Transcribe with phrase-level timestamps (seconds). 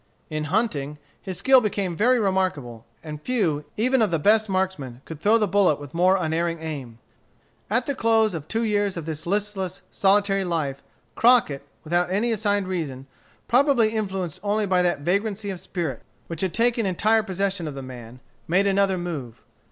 [0.31, 5.19] In hunting, his skill became very remarkable, and few, even of the best marksmen, could
[5.21, 6.97] throw the bullet with more unerring aim.
[7.69, 10.81] At the close of two years of this listless, solitary life,
[11.13, 13.05] Crockett, without any assigned reason,
[13.47, 17.83] probably influenced only by that vagrancy of spirit which had taken entire possession of the
[17.83, 19.43] man, made another move.